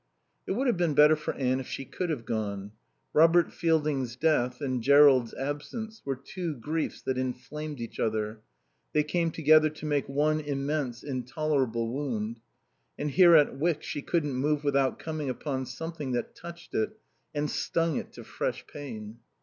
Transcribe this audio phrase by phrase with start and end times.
[0.47, 2.71] It would have been better for Anne if she could have gone.
[3.13, 8.41] Robert Fielding's death and Jerrold's absence were two griefs that inflamed each other;
[8.93, 12.39] they came together to make one immense, intolerable wound.
[12.97, 16.97] And here at Wyck, she couldn't move without coming upon something that touched it
[17.35, 19.19] and stung it to fresh pain.